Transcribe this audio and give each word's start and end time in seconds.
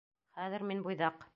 Хәҙер 0.37 0.65
мин 0.71 0.83
буйҙаҡ. 0.89 1.29